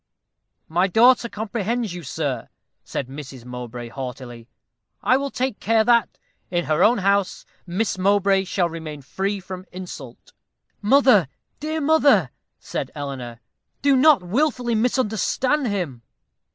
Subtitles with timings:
[0.67, 2.49] "My daughter comprehends you, sir,"
[2.83, 3.45] said Mrs.
[3.45, 4.47] Mowbray, haughtily.
[5.03, 6.17] "I will take care that,
[6.49, 10.33] in her own house, Miss Mowbray shall remain free from insult."
[10.81, 11.27] "Mother,
[11.59, 13.41] dear mother," said Eleanor,
[13.83, 16.01] "do not wilfully misunderstand him."